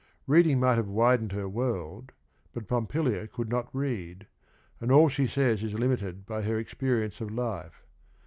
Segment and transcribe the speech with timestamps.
[0.25, 2.11] Reading might have widened her world,
[2.53, 4.25] but Pompilia could not read,
[4.79, 7.85] and all she says is limited by her experience of life.